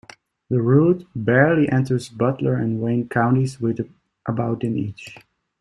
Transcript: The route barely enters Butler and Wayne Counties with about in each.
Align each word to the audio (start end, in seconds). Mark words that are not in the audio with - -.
The 0.49 0.59
route 0.63 1.05
barely 1.15 1.69
enters 1.69 2.09
Butler 2.09 2.55
and 2.55 2.81
Wayne 2.81 3.07
Counties 3.07 3.61
with 3.61 3.77
about 4.25 4.63
in 4.63 4.75
each. 4.75 5.15